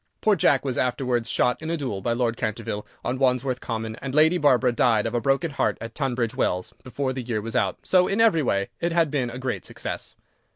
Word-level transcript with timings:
Poor 0.19 0.35
Jack 0.35 0.65
was 0.65 0.79
afterwards 0.79 1.29
shot 1.29 1.61
in 1.61 1.69
a 1.69 1.77
duel 1.77 2.01
by 2.01 2.11
Lord 2.11 2.35
Canterville 2.35 2.87
on 3.05 3.19
Wandsworth 3.19 3.61
Common, 3.61 3.95
and 3.97 4.15
Lady 4.15 4.39
Barbara 4.39 4.71
died 4.71 5.05
of 5.05 5.13
a 5.13 5.21
broken 5.21 5.51
heart 5.51 5.77
at 5.79 5.93
Tunbridge 5.93 6.33
Wells 6.33 6.73
before 6.83 7.13
the 7.13 7.21
year 7.21 7.39
was 7.39 7.55
out, 7.55 7.77
so, 7.83 8.07
in 8.07 8.19
every 8.19 8.41
way, 8.41 8.69
it 8.79 8.91
had 8.91 9.11
been 9.11 9.29
a 9.29 9.37
great 9.37 9.63
success. 9.63 10.15